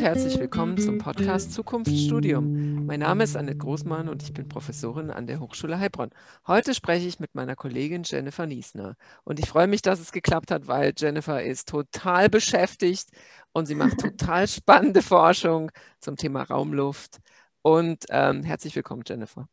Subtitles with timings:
[0.00, 2.86] und herzlich willkommen zum Podcast Zukunftsstudium.
[2.86, 6.08] Mein Name ist Annette Großmann und ich bin Professorin an der Hochschule Heilbronn.
[6.46, 10.52] Heute spreche ich mit meiner Kollegin Jennifer Niesner und ich freue mich, dass es geklappt
[10.52, 13.10] hat, weil Jennifer ist total beschäftigt
[13.52, 17.18] und sie macht total spannende Forschung zum Thema Raumluft.
[17.60, 19.48] Und ähm, herzlich willkommen, Jennifer.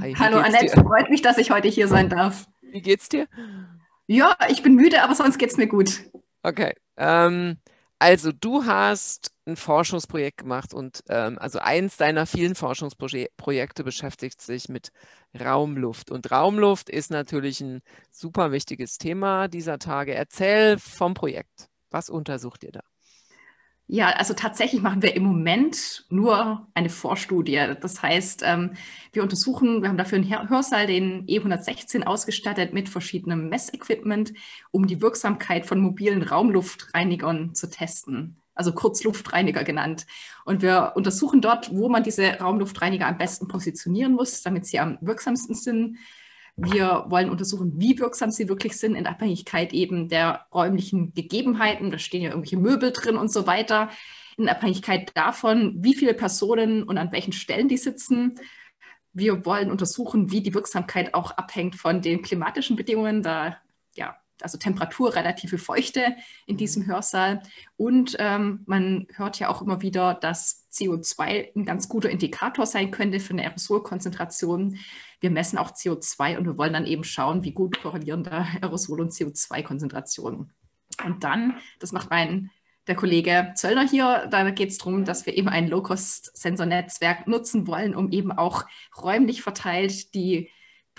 [0.00, 0.82] Hi, Hallo Annette, dir?
[0.82, 2.48] freut mich, dass ich heute hier sein darf.
[2.60, 3.28] Wie geht's dir?
[4.08, 6.00] Ja, ich bin müde, aber sonst geht's mir gut.
[6.42, 6.74] Okay.
[6.96, 7.58] Ähm,
[8.00, 14.68] also du hast ein Forschungsprojekt gemacht und ähm, also eins deiner vielen Forschungsprojekte beschäftigt sich
[14.68, 14.90] mit
[15.38, 16.10] Raumluft.
[16.10, 20.14] Und Raumluft ist natürlich ein super wichtiges Thema dieser Tage.
[20.14, 21.68] Erzähl vom Projekt.
[21.90, 22.82] Was untersucht ihr da?
[23.88, 27.74] Ja, also tatsächlich machen wir im Moment nur eine Vorstudie.
[27.80, 28.72] Das heißt, ähm,
[29.12, 34.32] wir untersuchen, wir haben dafür einen Hörsaal, den E116 ausgestattet mit verschiedenem Messequipment,
[34.70, 38.41] um die Wirksamkeit von mobilen Raumluftreinigern zu testen.
[38.54, 40.06] Also kurz Luftreiniger genannt.
[40.44, 44.98] Und wir untersuchen dort, wo man diese Raumluftreiniger am besten positionieren muss, damit sie am
[45.00, 45.98] wirksamsten sind
[46.56, 51.90] wir wollen untersuchen, wie wirksam sie wirklich sind in Abhängigkeit eben der räumlichen Gegebenheiten.
[51.90, 53.90] Da stehen ja irgendwelche Möbel drin und so weiter.
[54.36, 58.38] In Abhängigkeit davon, wie viele Personen und an welchen Stellen die sitzen.
[59.14, 63.22] Wir wollen untersuchen, wie die Wirksamkeit auch abhängt von den klimatischen Bedingungen.
[63.22, 63.56] Da
[63.94, 67.42] ja, also Temperatur, relative Feuchte in diesem Hörsaal.
[67.76, 72.90] Und ähm, man hört ja auch immer wieder, dass CO2 ein ganz guter Indikator sein
[72.90, 74.78] könnte für eine Aerosolkonzentration.
[75.20, 79.00] Wir messen auch CO2 und wir wollen dann eben schauen, wie gut korrelieren da Aerosol-
[79.00, 80.52] und CO2-Konzentrationen.
[81.04, 82.50] Und dann, das macht mein
[82.88, 87.94] der Kollege Zöllner hier, da geht es darum, dass wir eben ein Low-Cost-Sensornetzwerk nutzen wollen,
[87.94, 88.64] um eben auch
[89.00, 90.50] räumlich verteilt die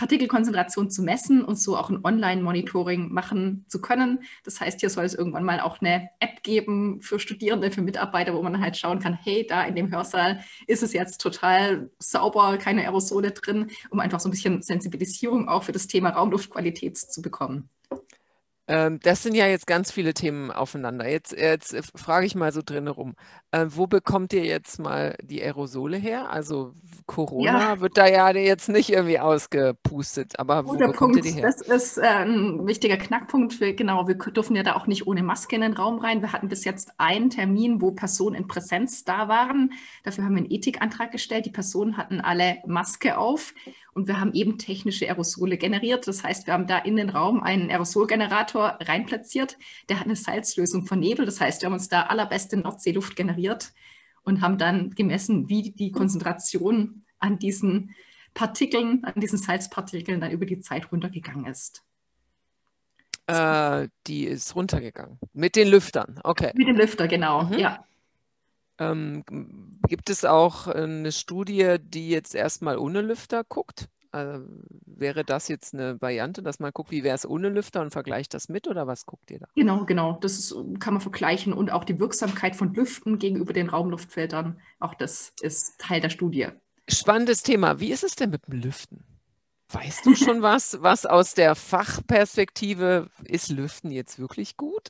[0.04, 4.20] Partikelkonzentration zu messen und so auch ein Online-Monitoring machen zu können.
[4.44, 8.34] Das heißt, hier soll es irgendwann mal auch eine App geben für Studierende, für Mitarbeiter,
[8.34, 12.58] wo man halt schauen kann, hey, da in dem Hörsaal ist es jetzt total sauber,
[12.58, 17.22] keine Aerosole drin, um einfach so ein bisschen Sensibilisierung auch für das Thema Raumluftqualität zu
[17.22, 17.70] bekommen.
[18.66, 21.10] Ähm, das sind ja jetzt ganz viele Themen aufeinander.
[21.10, 23.16] Jetzt, jetzt frage ich mal so drin rum.
[23.52, 26.30] Äh, wo bekommt ihr jetzt mal die Aerosole her?
[26.30, 26.72] Also
[27.06, 27.80] Corona ja.
[27.82, 31.26] wird da ja jetzt nicht irgendwie ausgepustet, aber wo Guter bekommt Punkt.
[31.26, 31.44] ihr die her?
[31.44, 33.60] Das ist äh, ein wichtiger Knackpunkt.
[33.60, 36.22] Wir, genau, wir dürfen ja da auch nicht ohne Maske in den Raum rein.
[36.22, 39.74] Wir hatten bis jetzt einen Termin, wo Personen in Präsenz da waren.
[40.04, 41.46] Dafür haben wir einen Ethikantrag gestellt.
[41.46, 43.54] Die Personen hatten alle Maske auf
[43.94, 46.08] und wir haben eben technische Aerosole generiert.
[46.08, 49.58] Das heißt, wir haben da in den Raum einen Aerosolgenerator reinplatziert.
[49.90, 51.28] Der hat eine Salzlösung vernebelt.
[51.28, 53.72] Das heißt, wir haben uns da allerbeste Nordseeluft generiert
[54.24, 57.96] und haben dann gemessen, wie die Konzentration an diesen
[58.34, 61.84] Partikeln, an diesen Salzpartikeln dann über die Zeit runtergegangen ist.
[63.28, 65.20] Äh, die ist runtergegangen.
[65.34, 66.52] Mit den Lüftern, okay.
[66.56, 67.60] Mit den Lüftern, genau, mhm.
[67.60, 67.86] ja.
[68.80, 69.24] Ähm,
[69.88, 73.90] gibt es auch eine Studie, die jetzt erstmal ohne Lüfter guckt?
[74.12, 74.46] Also
[74.86, 78.36] wäre das jetzt eine Variante, dass man guckt, wie wäre es ohne Lüfter und vergleicht
[78.36, 79.48] das mit oder was guckt ihr da?
[79.56, 80.20] Genau, genau.
[80.22, 84.60] Das ist, kann man vergleichen und auch die Wirksamkeit von Lüften gegenüber den Raumluftfiltern.
[84.80, 86.50] Auch das ist Teil der Studie.
[86.88, 87.80] Spannendes Thema.
[87.80, 89.04] Wie ist es denn mit dem Lüften?
[89.70, 94.90] Weißt du schon was, was aus der Fachperspektive ist Lüften jetzt wirklich gut?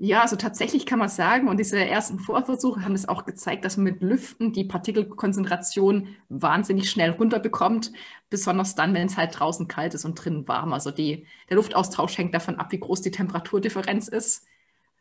[0.00, 3.76] Ja, also tatsächlich kann man sagen, und diese ersten Vorversuche haben es auch gezeigt, dass
[3.76, 7.92] man mit Lüften die Partikelkonzentration wahnsinnig schnell runterbekommt,
[8.30, 10.72] besonders dann, wenn es halt draußen kalt ist und drinnen warm.
[10.72, 14.46] Also die, der Luftaustausch hängt davon ab, wie groß die Temperaturdifferenz ist,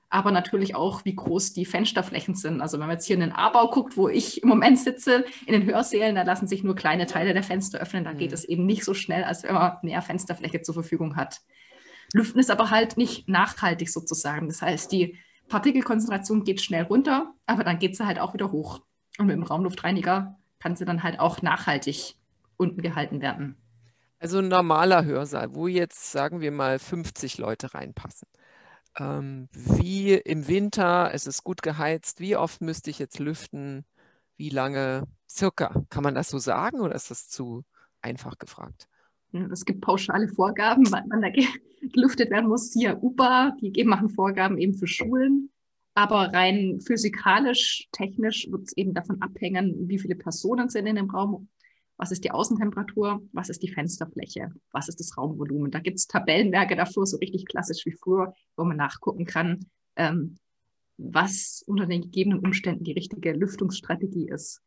[0.09, 2.59] aber natürlich auch, wie groß die Fensterflächen sind.
[2.59, 5.53] Also wenn man jetzt hier in den A-Bau guckt, wo ich im Moment sitze, in
[5.53, 8.03] den Hörsälen, da lassen sich nur kleine Teile der Fenster öffnen.
[8.03, 8.33] Da geht mhm.
[8.33, 11.41] es eben nicht so schnell, als wenn man mehr Fensterfläche zur Verfügung hat.
[12.13, 14.47] Lüften ist aber halt nicht nachhaltig sozusagen.
[14.47, 15.17] Das heißt, die
[15.49, 18.81] Partikelkonzentration geht schnell runter, aber dann geht sie halt auch wieder hoch.
[19.17, 22.15] Und mit dem Raumluftreiniger kann sie dann halt auch nachhaltig
[22.57, 23.57] unten gehalten werden.
[24.19, 28.27] Also ein normaler Hörsaal, wo jetzt, sagen wir mal, 50 Leute reinpassen.
[28.97, 33.85] Ähm, wie im Winter, es ist gut geheizt, wie oft müsste ich jetzt lüften?
[34.35, 35.83] Wie lange circa?
[35.89, 37.63] Kann man das so sagen oder ist das zu
[38.01, 38.87] einfach gefragt?
[39.51, 41.29] Es gibt pauschale Vorgaben, wann man da
[41.93, 42.73] gelüftet werden muss.
[42.73, 45.49] Hier UBA, die machen Vorgaben eben für Schulen.
[45.93, 51.09] Aber rein physikalisch, technisch wird es eben davon abhängen, wie viele Personen sind in dem
[51.09, 51.49] Raum,
[51.97, 55.71] was ist die Außentemperatur, was ist die Fensterfläche, was ist das Raumvolumen.
[55.71, 59.65] Da gibt es Tabellenwerke dafür, so richtig klassisch wie früher, wo man nachgucken kann,
[59.95, 60.37] ähm,
[60.97, 64.61] was unter den gegebenen Umständen die richtige Lüftungsstrategie ist.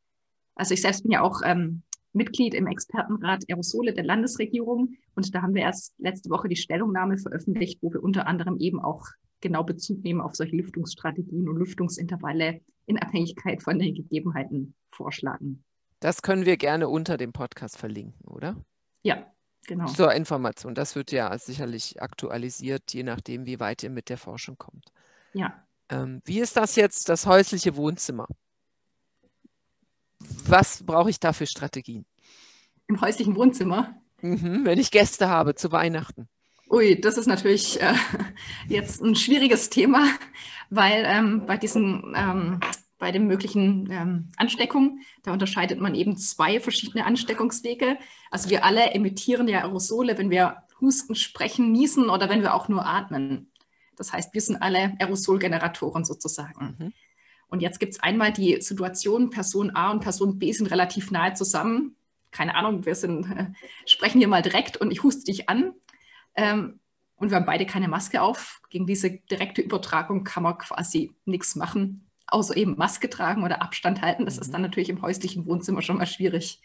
[0.57, 4.95] Also ich selbst bin ja auch ähm, Mitglied im Expertenrat Aerosole der Landesregierung.
[5.15, 8.81] Und da haben wir erst letzte Woche die Stellungnahme veröffentlicht, wo wir unter anderem eben
[8.81, 9.07] auch
[9.41, 15.65] genau Bezug nehmen auf solche Lüftungsstrategien und Lüftungsintervalle in Abhängigkeit von den Gegebenheiten vorschlagen.
[16.01, 18.57] Das können wir gerne unter dem Podcast verlinken, oder?
[19.03, 19.27] Ja,
[19.67, 19.87] genau.
[19.87, 20.75] Zur Information.
[20.75, 24.93] Das wird ja sicherlich aktualisiert, je nachdem, wie weit ihr mit der Forschung kommt.
[25.33, 25.67] Ja.
[25.91, 28.27] Ähm, wie ist das jetzt, das häusliche Wohnzimmer?
[30.47, 32.05] Was brauche ich da für Strategien?
[32.87, 33.95] Im häuslichen Wohnzimmer?
[34.21, 36.29] Mhm, wenn ich Gäste habe zu Weihnachten.
[36.69, 37.95] Ui, das ist natürlich äh,
[38.69, 40.07] jetzt ein schwieriges Thema,
[40.69, 42.61] weil ähm, bei diesen ähm,
[43.01, 47.99] bei den möglichen ähm, Ansteckungen, da unterscheidet man eben zwei verschiedene Ansteckungswege.
[48.31, 52.69] Also wir alle emittieren ja Aerosole, wenn wir husten, sprechen, niesen oder wenn wir auch
[52.69, 53.51] nur atmen.
[53.97, 56.77] Das heißt, wir sind alle Aerosolgeneratoren sozusagen.
[56.79, 56.93] Mhm.
[57.51, 61.35] Und jetzt gibt es einmal die Situation, Person A und Person B sind relativ nahe
[61.35, 61.97] zusammen.
[62.31, 63.47] Keine Ahnung, wir sind, äh,
[63.87, 65.73] sprechen hier mal direkt und ich huste dich an.
[66.37, 66.79] Ähm,
[67.17, 68.63] und wir haben beide keine Maske auf.
[68.71, 74.01] Gegen diese direkte Übertragung kann man quasi nichts machen, außer eben Maske tragen oder Abstand
[74.01, 74.25] halten.
[74.25, 74.43] Das mhm.
[74.43, 76.63] ist dann natürlich im häuslichen Wohnzimmer schon mal schwierig.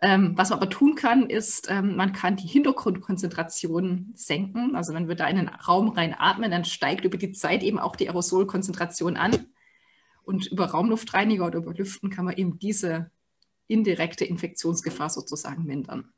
[0.00, 4.76] Ähm, was man aber tun kann, ist, ähm, man kann die Hintergrundkonzentration senken.
[4.76, 7.78] Also wenn wir da in den Raum rein atmen, dann steigt über die Zeit eben
[7.78, 9.46] auch die Aerosolkonzentration an.
[10.26, 13.10] Und über Raumluftreiniger oder über Lüften kann man eben diese
[13.68, 16.12] indirekte Infektionsgefahr sozusagen mindern.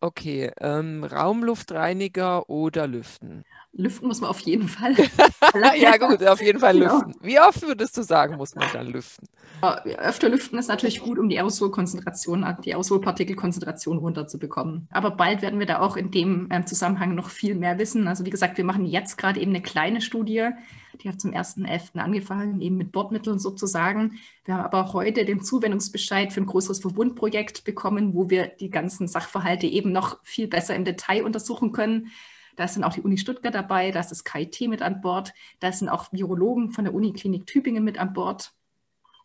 [0.00, 3.44] Okay, ähm, Raumluftreiniger oder Lüften?
[3.72, 4.94] Lüften muss man auf jeden Fall.
[5.76, 6.94] ja gut, auf jeden Fall genau.
[6.94, 7.14] lüften.
[7.20, 9.28] Wie oft würdest du sagen, muss man dann lüften?
[9.60, 14.88] Öfter lüften ist natürlich gut, um die Aerosolkonzentration, die Aerosolpartikelkonzentration runterzubekommen.
[14.90, 18.08] Aber bald werden wir da auch in dem ähm, Zusammenhang noch viel mehr wissen.
[18.08, 20.48] Also wie gesagt, wir machen jetzt gerade eben eine kleine Studie,
[20.98, 21.98] die hat zum 1.11.
[21.98, 24.18] angefangen, eben mit Bordmitteln sozusagen.
[24.44, 29.08] Wir haben aber heute den Zuwendungsbescheid für ein größeres Verbundprojekt bekommen, wo wir die ganzen
[29.08, 32.10] Sachverhalte eben noch viel besser im Detail untersuchen können.
[32.56, 35.72] Da sind auch die Uni Stuttgart dabei, da ist das KIT mit an Bord, da
[35.72, 38.52] sind auch Virologen von der Uniklinik Tübingen mit an Bord.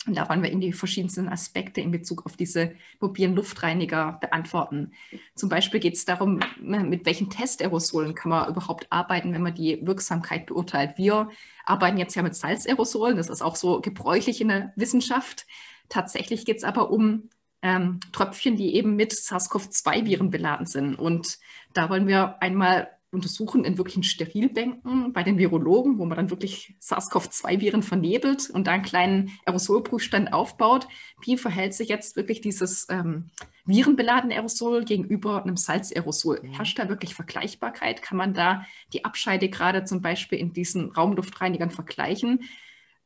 [0.07, 4.91] Und da wollen wir eben die verschiedensten Aspekte in Bezug auf diese mobilen Luftreiniger beantworten.
[5.35, 9.85] Zum Beispiel geht es darum, mit welchen Testaerosolen kann man überhaupt arbeiten, wenn man die
[9.85, 10.97] Wirksamkeit beurteilt.
[10.97, 11.29] Wir
[11.65, 15.47] arbeiten jetzt ja mit Salzaerosolen, das ist auch so gebräuchlich in der Wissenschaft.
[15.89, 17.29] Tatsächlich geht es aber um
[17.61, 20.95] ähm, Tröpfchen, die eben mit SARS-CoV-2-Viren beladen sind.
[20.95, 21.39] Und
[21.73, 26.75] da wollen wir einmal untersuchen in wirklichen Sterilbänken bei den Virologen, wo man dann wirklich
[26.79, 30.87] SARS-CoV-2-Viren vernebelt und da einen kleinen Aerosolprüfstand aufbaut.
[31.21, 33.31] Wie verhält sich jetzt wirklich dieses ähm,
[33.65, 36.41] virenbeladene Aerosol gegenüber einem Salzaerosol?
[36.43, 36.53] Mhm.
[36.53, 38.01] Herrscht da wirklich Vergleichbarkeit?
[38.01, 42.43] Kann man da die Abscheide gerade zum Beispiel in diesen Raumluftreinigern vergleichen?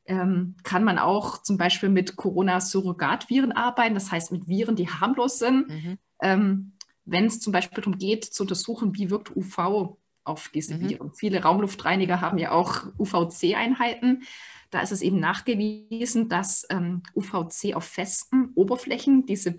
[0.06, 5.38] Ähm, kann man auch zum Beispiel mit Corona-Surrogatviren arbeiten, das heißt mit Viren, die harmlos
[5.38, 5.70] sind.
[5.70, 5.98] Mhm.
[6.22, 6.72] Ähm,
[7.12, 10.90] wenn es zum Beispiel darum geht, zu untersuchen, wie wirkt UV auf diese mhm.
[10.90, 11.14] Viren.
[11.14, 14.24] Viele Raumluftreiniger haben ja auch UVC-Einheiten.
[14.70, 19.56] Da ist es eben nachgewiesen, dass ähm, UVC auf festen Oberflächen diese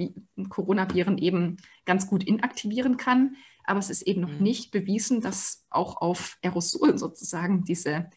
[0.49, 3.37] Coronaviren eben ganz gut inaktivieren kann.
[3.64, 4.43] Aber es ist eben noch mhm.
[4.43, 8.11] nicht bewiesen, dass auch auf Aerosolen sozusagen diese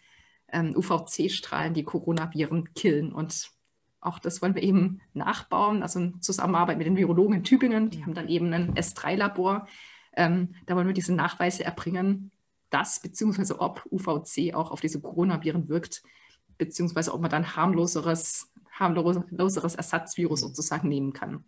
[0.52, 3.12] ähm, UVC-Strahlen die Coronaviren killen.
[3.12, 3.52] Und
[4.06, 7.90] auch das wollen wir eben nachbauen, also in Zusammenarbeit mit den Virologen in Tübingen.
[7.90, 9.68] Die haben dann eben ein S3-Labor.
[10.16, 12.32] Ähm, da wollen wir diese Nachweise erbringen,
[12.70, 13.56] dass bzw.
[13.60, 16.04] ob UVC auch auf diese Coronaviren wirkt,
[16.58, 21.46] beziehungsweise ob man dann harmloseres, harmloseres Ersatzvirus sozusagen nehmen kann.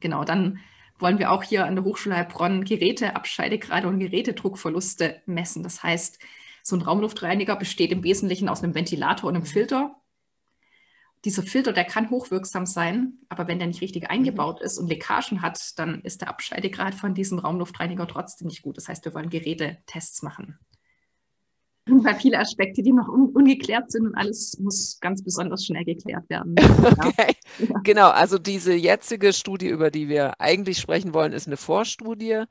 [0.00, 0.58] Genau, dann
[0.98, 5.62] wollen wir auch hier an der Hochschule Heilbronn Geräteabscheidegrade und Gerätedruckverluste messen.
[5.62, 6.18] Das heißt,
[6.62, 9.97] so ein Raumluftreiniger besteht im Wesentlichen aus einem Ventilator und einem Filter
[11.24, 14.66] dieser Filter, der kann hochwirksam sein, aber wenn der nicht richtig eingebaut mhm.
[14.66, 18.76] ist und Leckagen hat, dann ist der Abscheidegrad von diesem Raumluftreiniger trotzdem nicht gut.
[18.76, 20.58] Das heißt, wir wollen Gerätetests machen.
[21.86, 26.28] Weil viele Aspekte, die noch un ungeklärt sind und alles muss ganz besonders schnell geklärt
[26.28, 26.54] werden.
[27.08, 27.34] Okay.
[27.58, 27.80] Ja.
[27.82, 32.44] Genau, also diese jetzige Studie, über die wir eigentlich sprechen wollen, ist eine Vorstudie.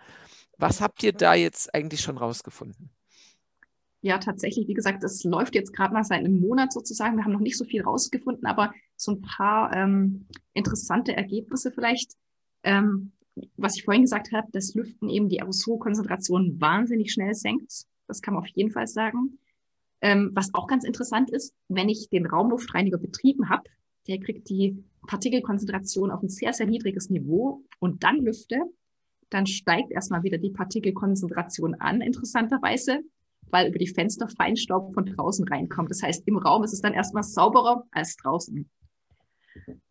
[0.58, 2.90] Was habt ihr da jetzt eigentlich schon rausgefunden?
[4.01, 7.18] Ja, tatsächlich, wie gesagt, es läuft jetzt gerade mal seit einem Monat sozusagen.
[7.18, 12.13] Wir haben noch nicht so viel rausgefunden, aber so ein paar ähm, interessante Ergebnisse vielleicht.
[12.63, 13.12] Ähm,
[13.56, 17.86] was ich vorhin gesagt habe, dass Lüften eben die Aerosolkonzentration wahnsinnig schnell senkt.
[18.08, 19.39] Das kann man auf jeden Fall sagen.
[20.01, 23.63] Ähm, was auch ganz interessant ist, wenn ich den Raumluftreiniger betrieben habe,
[24.08, 28.62] der kriegt die Partikelkonzentration auf ein sehr, sehr niedriges Niveau und dann lüfte,
[29.30, 33.01] dann steigt erstmal wieder die Partikelkonzentration an, interessanterweise
[33.51, 35.89] weil über die Fenster Feinstaub von draußen reinkommt.
[35.89, 38.70] Das heißt, im Raum ist es dann erstmal sauberer als draußen.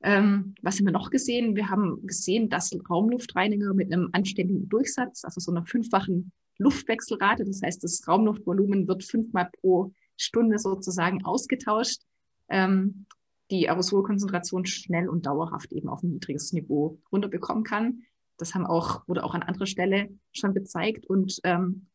[0.03, 1.57] Ähm, was haben wir noch gesehen?
[1.57, 7.45] Wir haben gesehen, dass Raumluftreiniger mit einem anständigen Durchsatz, also so einer fünffachen Luftwechselrate.
[7.45, 12.03] Das heißt, das Raumluftvolumen wird fünfmal pro Stunde sozusagen ausgetauscht.
[12.49, 13.07] Ähm,
[13.51, 18.03] die Aerosolkonzentration schnell und dauerhaft eben auf ein niedriges Niveau runterbekommen kann.
[18.39, 21.07] Das haben auch, wurde auch an anderer Stelle schon gezeigt.
[21.07, 21.87] Und ähm,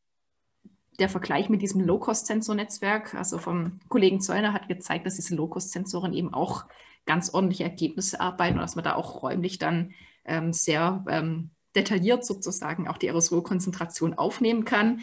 [1.01, 6.33] der Vergleich mit diesem Low-Cost-Sensornetzwerk, also vom Kollegen Zöllner, hat gezeigt, dass diese Low-Cost-Sensoren eben
[6.33, 6.65] auch
[7.05, 9.93] ganz ordentliche Ergebnisse arbeiten und dass man da auch räumlich dann
[10.23, 15.01] ähm, sehr ähm, detailliert sozusagen auch die Aerosolkonzentration aufnehmen kann,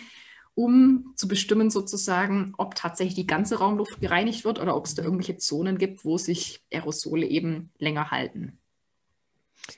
[0.54, 5.02] um zu bestimmen sozusagen, ob tatsächlich die ganze Raumluft gereinigt wird oder ob es da
[5.02, 8.58] irgendwelche Zonen gibt, wo sich Aerosole eben länger halten.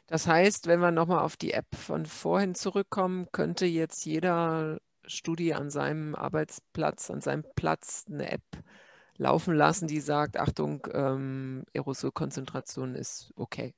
[0.07, 4.79] Das heißt, wenn wir nochmal auf die App von vorhin zurückkommen, könnte jetzt jeder
[5.11, 8.43] Studie an seinem Arbeitsplatz, an seinem Platz eine App
[9.17, 13.75] laufen lassen, die sagt, Achtung, ähm, Aerosolkonzentration ist okay.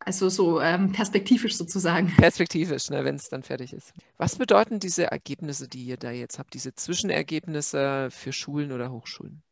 [0.00, 2.08] Also so ähm, perspektivisch sozusagen.
[2.16, 3.92] Perspektivisch, ne, wenn es dann fertig ist.
[4.16, 9.42] Was bedeuten diese Ergebnisse, die ihr da jetzt habt, diese Zwischenergebnisse für Schulen oder Hochschulen?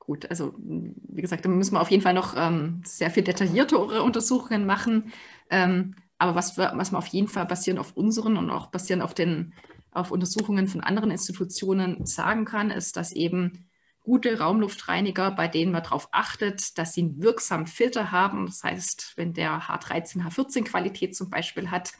[0.00, 4.02] Gut, also wie gesagt, da müssen wir auf jeden Fall noch ähm, sehr viel detailliertere
[4.02, 5.12] Untersuchungen machen.
[5.48, 9.02] Ähm, aber was, wir, was wir auf jeden Fall basierend auf unseren und auch basierend
[9.02, 9.54] auf den
[9.90, 13.70] auf Untersuchungen von anderen Institutionen sagen kann, ist, dass eben
[14.02, 18.46] gute Raumluftreiniger, bei denen man darauf achtet, dass sie einen wirksamen Filter haben.
[18.46, 21.92] Das heißt, wenn der H13, H14 Qualität zum Beispiel hat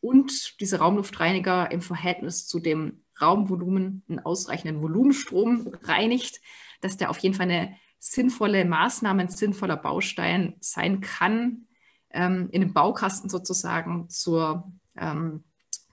[0.00, 6.40] und diese Raumluftreiniger im Verhältnis zu dem Raumvolumen einen ausreichenden Volumenstrom reinigt,
[6.80, 11.66] dass der auf jeden Fall eine sinnvolle Maßnahme, ein sinnvoller Baustein sein kann,
[12.10, 15.44] ähm, in einem Baukasten sozusagen zur, ähm,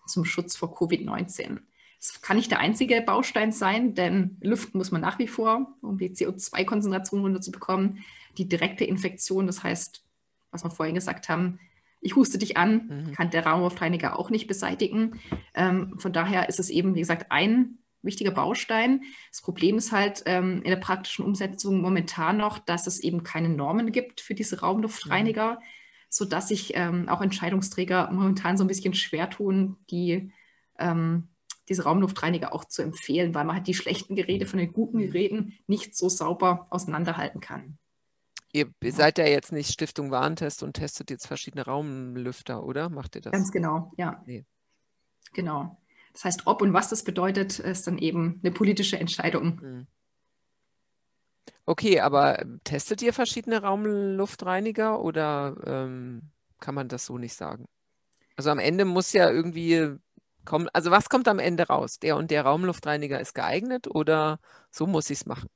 [0.06, 1.60] zum Schutz vor Covid-19.
[2.00, 5.98] Es kann nicht der einzige Baustein sein, denn lüften muss man nach wie vor, um
[5.98, 8.04] die CO2-Konzentration runterzubekommen.
[8.38, 10.04] Die direkte Infektion, das heißt,
[10.52, 11.60] was wir vorhin gesagt haben,
[12.02, 13.12] ich huste dich an, mhm.
[13.14, 15.20] kann der Raumluftreiniger auch nicht beseitigen.
[15.56, 19.02] Ähm, von daher ist es eben, wie gesagt, ein wichtiger Baustein.
[19.32, 23.50] Das Problem ist halt ähm, in der praktischen Umsetzung momentan noch, dass es eben keine
[23.50, 25.64] Normen gibt für diese Raumluftreiniger, mhm.
[26.10, 30.32] Sodass sich ähm, auch Entscheidungsträger momentan so ein bisschen schwer tun, die
[30.78, 31.30] ähm,
[31.68, 35.00] diese Raumluftreiniger auch zu empfehlen, weil man halt die schlechten Geräte von den guten.
[35.00, 37.78] Geräten nicht so sauber auseinanderhalten kann.
[38.52, 42.90] Ihr seid ja jetzt nicht Stiftung Warentest und testet jetzt verschiedene Raumlüfter, oder?
[42.90, 43.34] Macht ihr das?
[43.34, 44.24] Ganz genau, ja.
[44.26, 44.46] Nee.
[45.34, 45.78] Genau.
[46.14, 49.60] Das heißt, ob und was das bedeutet, ist dann eben eine politische Entscheidung.
[49.62, 49.88] Mhm.
[51.66, 56.22] Okay, aber ähm, testet ihr verschiedene Raumluftreiniger oder ähm,
[56.60, 57.66] kann man das so nicht sagen?
[58.36, 59.98] Also am Ende muss ja irgendwie
[60.46, 62.00] kommen, also was kommt am Ende raus?
[62.00, 64.40] Der und der Raumluftreiniger ist geeignet oder
[64.72, 65.50] so muss ich es machen?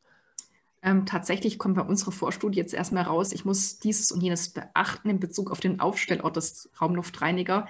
[0.82, 5.10] Ähm, tatsächlich kommt bei unserer Vorstudie jetzt erstmal raus, ich muss dieses und jenes beachten
[5.10, 7.68] in Bezug auf den Aufstellort des Raumluftreiniger,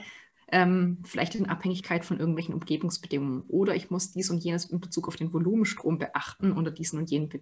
[0.52, 3.44] ähm, vielleicht in Abhängigkeit von irgendwelchen Umgebungsbedingungen.
[3.48, 7.10] Oder ich muss dies und jenes in Bezug auf den Volumenstrom beachten unter diesen und
[7.10, 7.42] jenen Be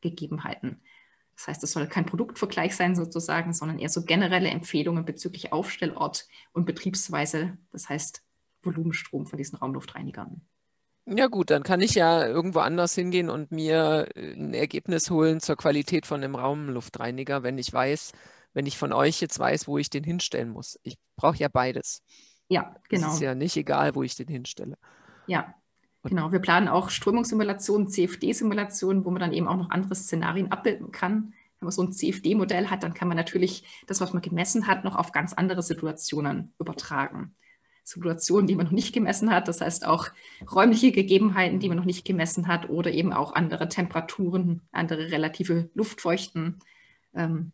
[0.00, 0.80] Gegebenheiten.
[1.36, 6.26] Das heißt, es soll kein Produktvergleich sein sozusagen, sondern eher so generelle Empfehlungen bezüglich Aufstellort
[6.52, 7.56] und Betriebsweise.
[7.72, 8.22] Das heißt,
[8.62, 10.42] Volumenstrom von diesen Raumluftreinigern.
[11.06, 15.40] Ja gut, dann kann ich ja irgendwo anders hingehen und mir äh, ein Ergebnis holen
[15.40, 18.12] zur Qualität von einem Raumluftreiniger, wenn ich weiß,
[18.52, 20.78] wenn ich von euch jetzt weiß, wo ich den hinstellen muss.
[20.82, 22.02] Ich brauche ja beides.
[22.48, 23.08] Ja, genau.
[23.08, 24.76] Es ist ja nicht egal, wo ich den hinstelle.
[25.26, 25.54] Ja,
[26.02, 26.32] genau.
[26.32, 31.34] Wir planen auch Strömungssimulationen, CFD-Simulationen, wo man dann eben auch noch andere Szenarien abbilden kann.
[31.58, 34.84] Wenn man so ein CFD-Modell hat, dann kann man natürlich das, was man gemessen hat,
[34.84, 37.34] noch auf ganz andere Situationen übertragen.
[37.84, 39.48] Situationen, die man noch nicht gemessen hat.
[39.48, 40.08] Das heißt auch
[40.50, 45.68] räumliche Gegebenheiten, die man noch nicht gemessen hat oder eben auch andere Temperaturen, andere relative
[45.74, 46.60] Luftfeuchten,
[47.14, 47.52] ähm,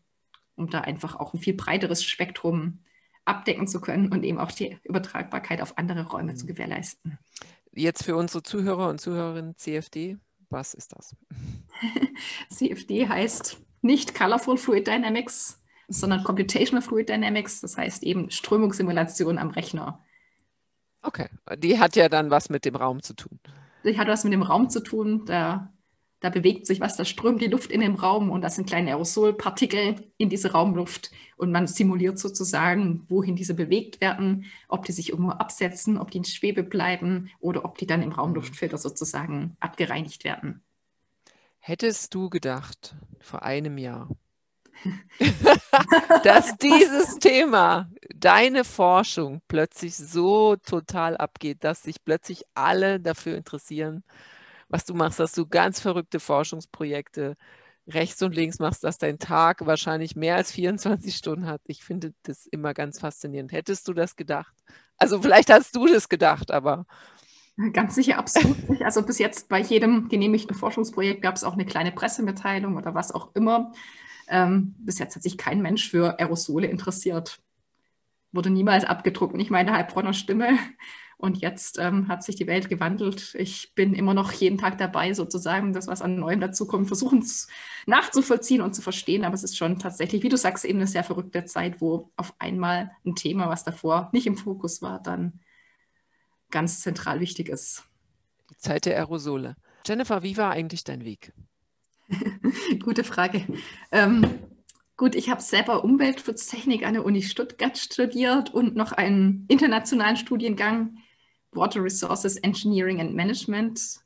[0.56, 2.80] um da einfach auch ein viel breiteres Spektrum
[3.24, 6.36] abdecken zu können und eben auch die Übertragbarkeit auf andere Räume mhm.
[6.36, 7.18] zu gewährleisten.
[7.76, 10.16] Jetzt für unsere Zuhörer und Zuhörerinnen CFD,
[10.48, 11.14] was ist das?
[12.48, 19.50] CFD heißt nicht Colorful Fluid Dynamics, sondern Computational Fluid Dynamics, das heißt eben Strömungssimulation am
[19.50, 20.02] Rechner.
[21.02, 21.28] Okay,
[21.58, 23.38] die hat ja dann was mit dem Raum zu tun.
[23.84, 25.26] Die hat was mit dem Raum zu tun.
[25.26, 25.70] Da,
[26.20, 28.90] da bewegt sich was, da strömt die Luft in den Raum und das sind kleine
[28.90, 31.10] Aerosolpartikel in diese Raumluft.
[31.36, 36.18] Und man simuliert sozusagen, wohin diese bewegt werden, ob die sich irgendwo absetzen, ob die
[36.18, 40.62] in Schwebe bleiben oder ob die dann im Raumluftfilter sozusagen abgereinigt werden.
[41.58, 44.08] Hättest du gedacht, vor einem Jahr,
[46.22, 54.04] dass dieses Thema, deine Forschung plötzlich so total abgeht, dass sich plötzlich alle dafür interessieren,
[54.68, 57.36] was du machst, dass du ganz verrückte Forschungsprojekte
[57.88, 61.60] rechts und links machst, dass dein Tag wahrscheinlich mehr als 24 Stunden hat.
[61.66, 63.52] Ich finde das immer ganz faszinierend.
[63.52, 64.54] Hättest du das gedacht?
[64.98, 66.86] Also vielleicht hast du das gedacht, aber.
[67.72, 68.84] Ganz sicher absolut nicht.
[68.84, 73.12] Also bis jetzt bei jedem genehmigten Forschungsprojekt gab es auch eine kleine Pressemitteilung oder was
[73.12, 73.72] auch immer.
[74.28, 77.40] Ähm, bis jetzt hat sich kein Mensch für Aerosole interessiert.
[78.32, 80.58] Wurde niemals abgedruckt, nicht meine Heilbronner Stimme.
[81.18, 83.34] Und jetzt ähm, hat sich die Welt gewandelt.
[83.38, 87.24] Ich bin immer noch jeden Tag dabei, sozusagen, das, was an Neuem dazukommt, versuchen
[87.86, 89.24] nachzuvollziehen und zu verstehen.
[89.24, 92.34] Aber es ist schon tatsächlich, wie du sagst, eben eine sehr verrückte Zeit, wo auf
[92.38, 95.40] einmal ein Thema, was davor nicht im Fokus war, dann
[96.50, 97.84] ganz zentral wichtig ist.
[98.50, 99.56] Die Zeit der Aerosole.
[99.86, 101.32] Jennifer, wie war eigentlich dein Weg?
[102.84, 103.46] Gute Frage.
[103.90, 104.38] Ähm,
[104.98, 110.98] gut, ich habe selber Umweltschutztechnik an der Uni Stuttgart studiert und noch einen internationalen Studiengang
[111.56, 114.00] Water Resources Engineering and Management.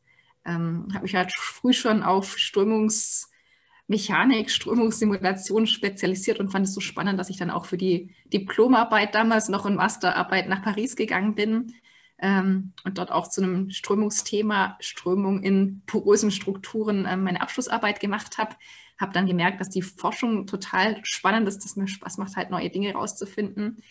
[0.45, 7.21] Ähm, habe mich halt früh schon auf Strömungsmechanik, Strömungssimulation spezialisiert und fand es so spannend,
[7.21, 11.75] dass ich dann auch für die Diplomarbeit damals noch in Masterarbeit nach Paris gegangen bin
[12.21, 18.39] ähm, und dort auch zu einem Strömungsthema, Strömung in porösen Strukturen, äh, meine Abschlussarbeit gemacht
[18.39, 18.57] habe.
[18.99, 22.69] Habe dann gemerkt, dass die Forschung total spannend ist, dass mir Spaß macht, halt neue
[22.69, 23.83] Dinge rauszufinden.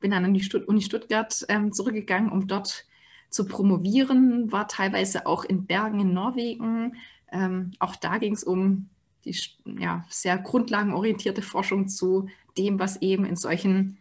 [0.00, 2.84] Bin dann an die Stutt Uni Stuttgart ähm, zurückgegangen, um dort
[3.30, 6.96] zu promovieren, war teilweise auch in Bergen in Norwegen.
[7.30, 8.88] Ähm, auch da ging es um
[9.24, 9.36] die
[9.78, 13.98] ja, sehr grundlagenorientierte Forschung zu dem, was eben in solchen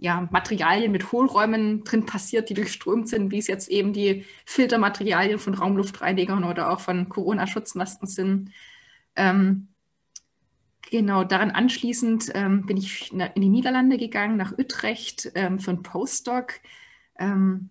[0.00, 5.38] ja, Materialien mit Hohlräumen drin passiert, die durchströmt sind, wie es jetzt eben die Filtermaterialien
[5.38, 8.52] von Raumluftreinigern oder auch von Corona-Schutzmasken sind.
[9.16, 9.68] Ähm,
[10.90, 15.82] genau, daran anschließend ähm, bin ich in die Niederlande gegangen, nach Utrecht ähm, für einen
[15.82, 16.60] Postdoc.
[17.18, 17.70] Ähm,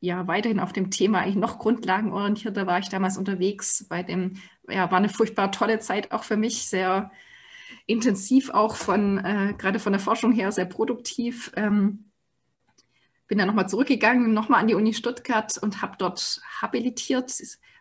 [0.00, 3.86] ja, weiterhin auf dem Thema eigentlich noch grundlagenorientierter war ich damals unterwegs.
[3.88, 4.34] Bei dem,
[4.68, 7.10] ja, war eine furchtbar tolle Zeit auch für mich, sehr
[7.86, 11.52] intensiv auch von, äh, gerade von der Forschung her, sehr produktiv.
[11.56, 12.10] Ähm,
[13.26, 17.32] bin dann nochmal zurückgegangen, nochmal an die Uni Stuttgart und habe dort habilitiert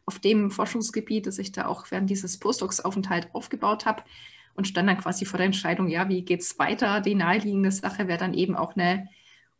[0.05, 4.03] auf dem Forschungsgebiet, das ich da auch während dieses Postdocs-Aufenthalt aufgebaut habe
[4.55, 7.01] und stand dann quasi vor der Entscheidung, ja, wie geht es weiter?
[7.01, 9.09] Die naheliegende Sache wäre dann eben auch eine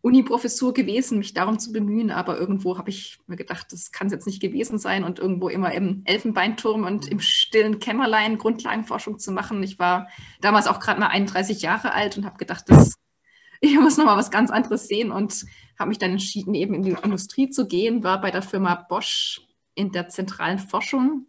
[0.05, 4.13] Uni-Professur gewesen, mich darum zu bemühen, aber irgendwo habe ich mir gedacht, das kann es
[4.13, 9.31] jetzt nicht gewesen sein und irgendwo immer im Elfenbeinturm und im stillen Kämmerlein Grundlagenforschung zu
[9.31, 9.63] machen.
[9.63, 10.07] Ich war
[10.41, 12.99] damals auch gerade mal 31 Jahre alt und habe gedacht, das,
[13.61, 15.43] ich muss noch mal was ganz anderes sehen und
[15.79, 19.41] habe mich dann entschieden, eben in die Industrie zu gehen, war bei der Firma Bosch
[19.73, 21.25] in der zentralen Forschung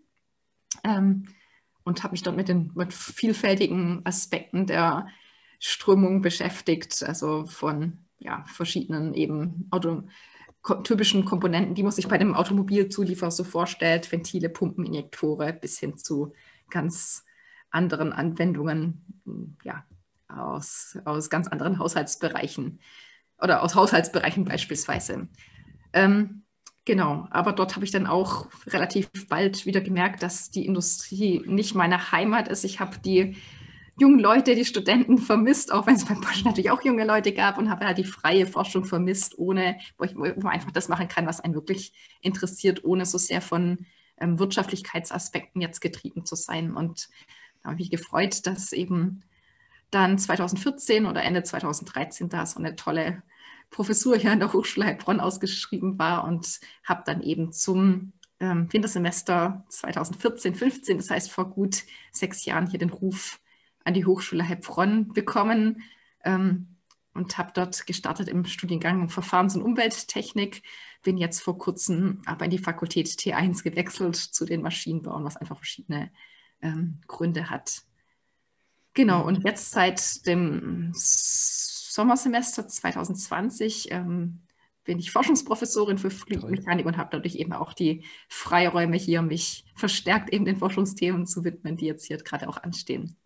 [0.85, 1.29] ähm,
[1.83, 5.09] und habe mich dort mit den mit vielfältigen Aspekten der
[5.61, 10.03] Strömung beschäftigt, also von ja, verschiedenen eben Auto,
[10.83, 15.97] typischen Komponenten, die man sich bei dem Automobilzulieferer so vorstellt, Ventile, Pumpen, Injektore bis hin
[15.97, 16.33] zu
[16.71, 17.25] ganz
[17.71, 19.85] anderen Anwendungen, ja,
[20.29, 22.81] aus, aus ganz anderen Haushaltsbereichen
[23.41, 25.29] oder aus Haushaltsbereichen beispielsweise.
[25.93, 26.43] Ähm,
[26.85, 31.75] genau, aber dort habe ich dann auch relativ bald wieder gemerkt, dass die Industrie nicht
[31.75, 32.65] meine Heimat ist.
[32.65, 33.37] Ich habe die
[33.99, 37.59] jungen Leute, die Studenten vermisst, auch wenn es bei Bosch natürlich auch junge Leute gab
[37.59, 41.09] und habe halt die freie Forschung vermisst, ohne, wo, ich, wo man einfach das machen
[41.09, 43.87] kann, was einen wirklich interessiert, ohne so sehr von
[44.19, 46.75] ähm, Wirtschaftlichkeitsaspekten jetzt getrieben zu sein.
[46.75, 47.09] Und
[47.63, 49.23] da habe ich mich gefreut, dass eben
[49.91, 53.23] dann 2014 oder Ende 2013 da so eine tolle
[53.71, 59.65] Professur hier an der Hochschule Heilbronn ausgeschrieben war und habe dann eben zum ähm, Wintersemester
[59.69, 63.41] 2014, 15, das heißt vor gut sechs Jahren hier den Ruf
[63.87, 65.83] an die Hochschule Heilbronn bekommen
[66.25, 66.77] ähm,
[67.15, 70.63] und habe dort gestartet im Studiengang Verfahrens- und Umwelttechnik.
[71.03, 75.57] Bin jetzt vor kurzem aber in die Fakultät T1 gewechselt zu den Maschinenbauern, was einfach
[75.57, 76.11] verschiedene
[76.61, 77.83] ähm, Gründe hat.
[78.93, 84.41] Genau, und jetzt seit dem Sommersemester 2020 ähm,
[84.83, 90.33] bin ich Forschungsprofessorin für Flugmechanik und habe dadurch eben auch die Freiräume hier, mich verstärkt
[90.33, 93.17] eben den Forschungsthemen zu widmen, die jetzt hier gerade auch anstehen.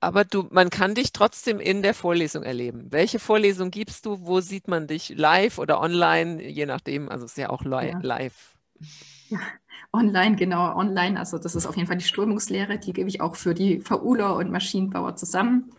[0.00, 2.86] Aber du, man kann dich trotzdem in der Vorlesung erleben.
[2.90, 4.26] Welche Vorlesung gibst du?
[4.26, 6.42] Wo sieht man dich live oder online?
[6.42, 7.98] Je nachdem, also es ist ja auch li ja.
[8.00, 8.54] live.
[9.28, 9.38] Ja,
[9.92, 11.18] online, genau, online.
[11.18, 14.36] Also das ist auf jeden Fall die Strömungslehre, die gebe ich auch für die VUler
[14.36, 15.70] und Maschinenbauer zusammen.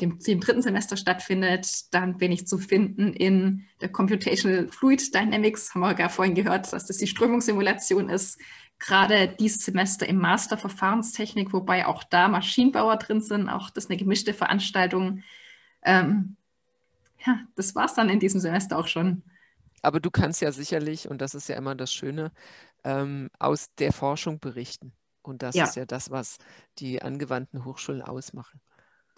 [0.00, 5.14] Dem, die im dritten Semester stattfindet, dann bin ich zu finden in der Computational Fluid
[5.14, 8.38] Dynamics, haben wir gar vorhin gehört, dass das die Strömungssimulation ist
[8.78, 13.90] gerade dieses Semester im Master Verfahrenstechnik, wobei auch da Maschinenbauer drin sind, auch das ist
[13.90, 15.22] eine gemischte Veranstaltung.
[15.82, 16.36] Ähm,
[17.26, 19.22] ja, das war es dann in diesem Semester auch schon.
[19.82, 22.32] Aber du kannst ja sicherlich, und das ist ja immer das Schöne,
[22.84, 25.64] ähm, aus der Forschung berichten Und das ja.
[25.64, 26.38] ist ja das, was
[26.78, 28.60] die angewandten Hochschulen ausmachen.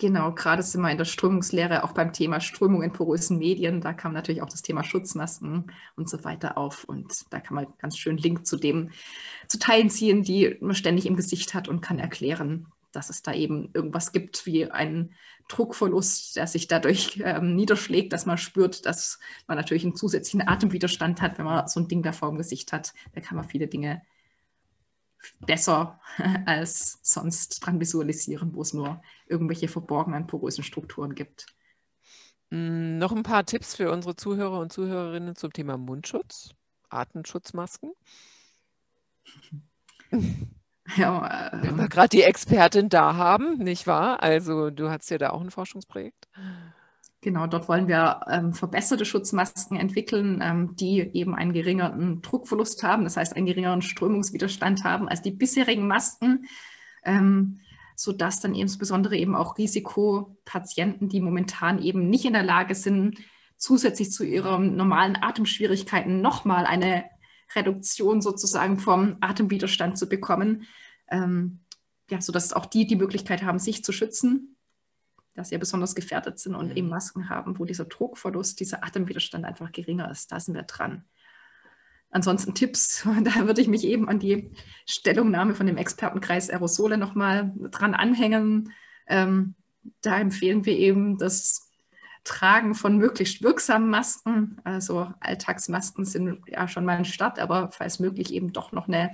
[0.00, 3.80] Genau, gerade sind wir in der Strömungslehre auch beim Thema Strömung in porösen Medien.
[3.80, 6.84] Da kam natürlich auch das Thema Schutzmasken und so weiter auf.
[6.84, 8.90] Und da kann man ganz schön Link zu dem
[9.48, 13.32] zu Teilen ziehen, die man ständig im Gesicht hat und kann erklären, dass es da
[13.34, 15.14] eben irgendwas gibt wie einen
[15.48, 21.20] Druckverlust, der sich dadurch ähm, niederschlägt, dass man spürt, dass man natürlich einen zusätzlichen Atemwiderstand
[21.20, 22.94] hat, wenn man so ein Ding da vor dem Gesicht hat.
[23.14, 24.02] Da kann man viele Dinge
[25.40, 26.00] besser
[26.46, 31.46] als sonst dran visualisieren, wo es nur irgendwelche verborgenen porösen Strukturen gibt.
[32.50, 36.50] Mm, noch ein paar Tipps für unsere Zuhörer und Zuhörerinnen zum Thema Mundschutz,
[36.88, 37.92] Atemschutzmasken.
[40.96, 44.22] Ja, äh, Wenn wir gerade die Expertin da haben, nicht wahr?
[44.22, 46.28] Also du hast ja da auch ein Forschungsprojekt.
[47.20, 53.02] Genau, dort wollen wir ähm, verbesserte Schutzmasken entwickeln, ähm, die eben einen geringeren Druckverlust haben,
[53.02, 56.46] das heißt einen geringeren Strömungswiderstand haben als die bisherigen Masken,
[57.02, 57.58] ähm,
[57.96, 63.18] sodass dann insbesondere eben auch Risikopatienten, die momentan eben nicht in der Lage sind,
[63.56, 67.04] zusätzlich zu ihren normalen Atemschwierigkeiten nochmal eine
[67.56, 70.66] Reduktion sozusagen vom Atemwiderstand zu bekommen,
[71.10, 71.64] ähm,
[72.08, 74.54] ja, sodass auch die die Möglichkeit haben, sich zu schützen
[75.38, 76.76] dass sie besonders gefährdet sind und mhm.
[76.76, 80.32] eben Masken haben, wo dieser Druckverlust, dieser Atemwiderstand einfach geringer ist.
[80.32, 81.04] Da sind wir dran.
[82.10, 84.50] Ansonsten Tipps, da würde ich mich eben an die
[84.86, 88.72] Stellungnahme von dem Expertenkreis Aerosole nochmal dran anhängen.
[89.06, 89.54] Ähm,
[90.02, 91.70] da empfehlen wir eben das
[92.24, 94.60] Tragen von möglichst wirksamen Masken.
[94.64, 99.12] Also Alltagsmasken sind ja schon mal ein Start, aber falls möglich eben doch noch eine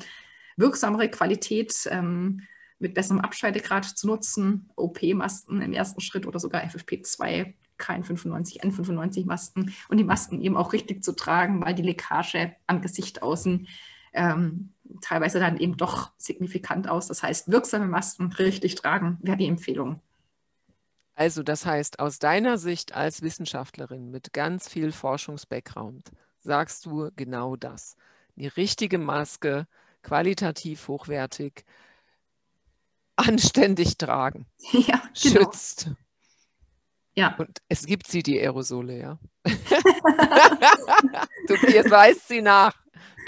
[0.57, 1.87] wirksamere Qualität.
[1.91, 2.43] Ähm,
[2.85, 9.97] mit besserem Abscheidegrad zu nutzen, OP-Masten im ersten Schritt oder sogar FFP2, KN95, N95-Masken und
[9.97, 13.67] die Masken eben auch richtig zu tragen, weil die Leckage am Gesicht außen
[14.13, 17.09] ähm, teilweise dann eben doch signifikant aus.
[17.09, 20.01] Das heißt, wirksame Masken richtig tragen wäre die Empfehlung.
[21.15, 27.57] Also das heißt, aus deiner Sicht als Wissenschaftlerin mit ganz viel Forschungsbackground sagst du genau
[27.57, 27.97] das.
[28.37, 29.67] Die richtige Maske,
[30.03, 31.65] qualitativ hochwertig,
[33.17, 34.47] anständig tragen.
[34.73, 35.41] Ja, genau.
[35.41, 35.91] Schützt.
[37.15, 37.37] Ja.
[37.37, 39.19] Und es gibt sie, die Aerosole, ja.
[41.47, 42.75] du jetzt weißt sie nach.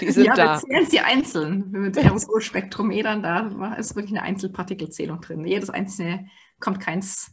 [0.01, 0.55] Die sind ja, da.
[0.55, 1.71] wir zählen sie einzeln.
[1.71, 5.45] Mit Aerosolspektrometern, da ist wirklich eine Einzelpartikelzählung drin.
[5.45, 7.31] Jedes einzelne kommt keins,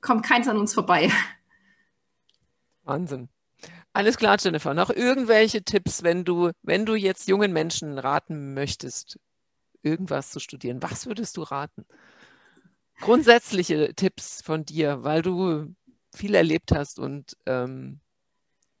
[0.00, 1.10] kommt keins an uns vorbei.
[2.84, 3.28] Wahnsinn.
[3.92, 4.72] Alles klar, Jennifer.
[4.74, 9.18] Noch irgendwelche Tipps, wenn du, wenn du jetzt jungen Menschen raten möchtest,
[9.82, 11.84] irgendwas zu studieren, was würdest du raten?
[13.00, 15.74] Grundsätzliche Tipps von dir, weil du
[16.14, 18.00] viel erlebt hast und ähm,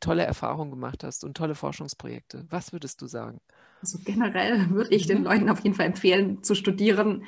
[0.00, 2.46] tolle Erfahrungen gemacht hast und tolle Forschungsprojekte.
[2.50, 3.40] Was würdest du sagen?
[3.80, 5.24] Also generell würde ich den mhm.
[5.24, 7.24] Leuten auf jeden Fall empfehlen, zu studieren,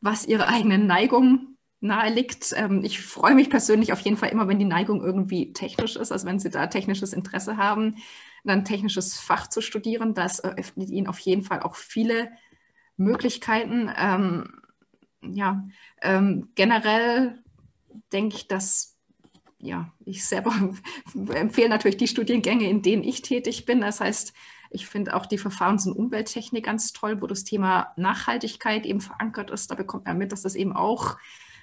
[0.00, 2.54] was ihre eigene Neigung nahe liegt.
[2.56, 6.12] Ähm, ich freue mich persönlich auf jeden Fall immer, wenn die Neigung irgendwie technisch ist,
[6.12, 7.96] also wenn sie da technisches Interesse haben,
[8.44, 10.14] ein technisches Fach zu studieren.
[10.14, 12.30] Das eröffnet ihnen auf jeden Fall auch viele
[12.96, 13.90] Möglichkeiten.
[13.96, 14.60] Ähm,
[15.22, 15.66] ja,
[16.02, 17.42] ähm, generell
[18.12, 18.96] denke ich, dass
[19.58, 20.52] ja, ich selber
[21.34, 23.80] empfehle natürlich die Studiengänge, in denen ich tätig bin.
[23.80, 24.32] Das heißt,
[24.70, 29.50] ich finde auch die Verfahrens- und Umwelttechnik ganz toll, wo das Thema Nachhaltigkeit eben verankert
[29.50, 29.70] ist.
[29.70, 31.16] Da bekommt man mit, dass das eben auch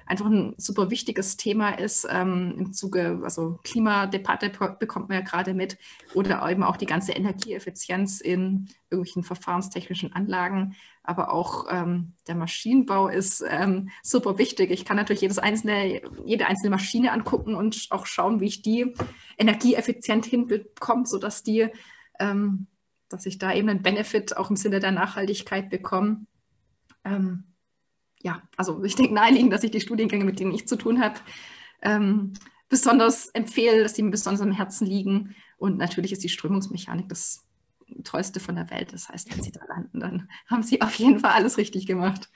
[0.05, 2.07] einfach ein super wichtiges Thema ist.
[2.09, 5.77] Ähm, Im Zuge, also Klimadebatte bekommt man ja gerade mit
[6.13, 10.75] oder eben auch die ganze Energieeffizienz in irgendwelchen verfahrenstechnischen Anlagen.
[11.03, 14.71] Aber auch ähm, der Maschinenbau ist ähm, super wichtig.
[14.71, 18.93] Ich kann natürlich jedes einzelne, jede einzelne Maschine angucken und auch schauen, wie ich die
[19.37, 21.67] energieeffizient hinbekomme, sodass die,
[22.19, 22.67] ähm,
[23.09, 26.25] dass ich da eben einen Benefit auch im Sinne der Nachhaltigkeit bekomme.
[27.03, 27.52] Ähm,
[28.23, 31.19] ja, also ich denke naheliegend, dass ich die Studiengänge, mit denen ich zu tun habe,
[31.81, 32.33] ähm,
[32.69, 35.35] besonders empfehle, dass die mir besonders am Herzen liegen.
[35.57, 37.45] Und natürlich ist die Strömungsmechanik das
[38.03, 38.93] Tollste von der Welt.
[38.93, 42.29] Das heißt, wenn Sie da landen, dann haben Sie auf jeden Fall alles richtig gemacht.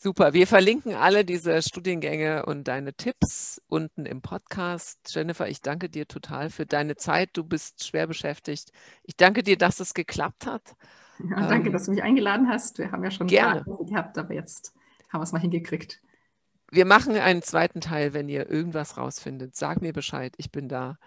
[0.00, 0.32] Super.
[0.32, 5.00] Wir verlinken alle diese Studiengänge und deine Tipps unten im Podcast.
[5.08, 7.30] Jennifer, ich danke dir total für deine Zeit.
[7.34, 8.70] Du bist schwer beschäftigt.
[9.02, 10.76] Ich danke dir, dass es geklappt hat.
[11.30, 12.78] Ja, danke, ähm, dass du mich eingeladen hast.
[12.78, 14.72] Wir haben ja schon gerne gehabt, aber jetzt
[15.08, 16.00] haben wir es mal hingekriegt.
[16.70, 19.56] Wir machen einen zweiten Teil, wenn ihr irgendwas rausfindet.
[19.56, 20.98] Sag mir Bescheid, ich bin da.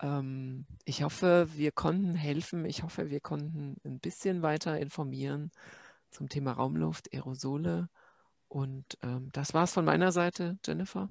[0.00, 2.64] Ähm, ich hoffe, wir konnten helfen.
[2.66, 5.50] Ich hoffe, wir konnten ein bisschen weiter informieren
[6.10, 7.88] zum Thema Raumluft, Aerosole.
[8.48, 11.08] Und ähm, das war's von meiner Seite, Jennifer.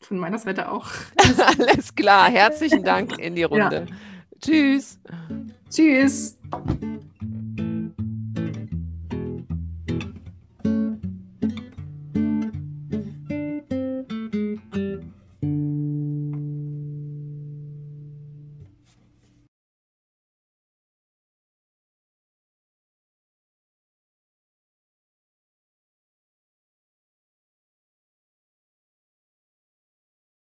[0.00, 0.88] Von meiner Seite auch.
[1.58, 2.30] Alles klar.
[2.30, 3.86] Herzlichen Dank in die Runde.
[3.88, 3.96] Ja.
[4.42, 4.98] Tschüss.
[5.70, 6.36] Tschüss.